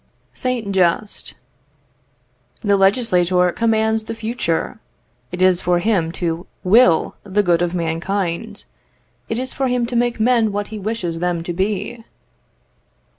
Saint 0.33 0.71
Just. 0.71 1.35
"The 2.61 2.75
legislator 2.75 3.51
commands 3.51 4.05
the 4.05 4.15
future. 4.15 4.79
It 5.31 5.43
is 5.43 5.61
for 5.61 5.77
him 5.77 6.11
to 6.13 6.47
will 6.63 7.13
for 7.21 7.29
the 7.29 7.43
good 7.43 7.61
of 7.61 7.75
mankind. 7.75 8.65
It 9.29 9.37
is 9.37 9.53
for 9.53 9.67
him 9.67 9.85
to 9.85 9.95
make 9.95 10.19
men 10.19 10.51
what 10.51 10.69
he 10.69 10.79
wishes 10.79 11.19
them 11.19 11.43
to 11.43 11.53
be." 11.53 12.03